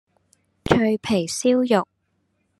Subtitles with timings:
[0.65, 1.87] 脆皮燒肉